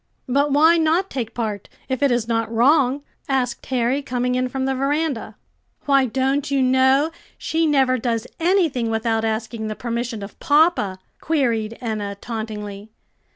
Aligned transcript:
"But 0.27 0.51
why 0.51 0.79
not 0.79 1.11
take 1.11 1.35
part, 1.35 1.69
if 1.87 2.01
it 2.01 2.09
is 2.09 2.27
not 2.27 2.51
wrong?" 2.51 3.03
asked 3.29 3.63
Harry, 3.67 4.01
coming 4.01 4.33
in 4.33 4.49
from 4.49 4.65
the 4.65 4.73
veranda. 4.73 5.35
"Why, 5.85 6.05
don't 6.07 6.49
you 6.49 6.59
know 6.63 7.11
she 7.37 7.67
never 7.67 7.99
does 7.99 8.25
anything 8.39 8.89
without 8.89 9.23
asking 9.23 9.67
the 9.67 9.75
permission 9.75 10.23
of 10.23 10.39
papa?" 10.39 10.97
queried 11.19 11.77
Enna 11.81 12.15
tauntingly. 12.19 12.89